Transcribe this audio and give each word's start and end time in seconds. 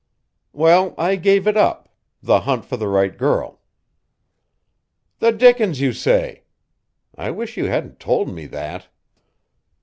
"Well, 0.51 0.95
I 0.97 1.15
gave 1.15 1.45
it 1.45 1.55
up 1.55 1.87
the 2.23 2.39
hunt 2.39 2.65
for 2.65 2.75
the 2.75 2.87
right 2.87 3.15
girl." 3.15 3.59
"The 5.19 5.31
dickens 5.31 5.79
you 5.79 5.93
say! 5.93 6.41
I 7.15 7.29
wish 7.29 7.55
you 7.55 7.65
hadn't 7.65 7.99
told 7.99 8.27
me 8.33 8.47
that." 8.47 8.87